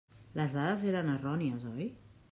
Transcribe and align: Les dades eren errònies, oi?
Les 0.39 0.55
dades 0.55 0.87
eren 0.93 1.13
errònies, 1.17 1.71
oi? 1.77 1.89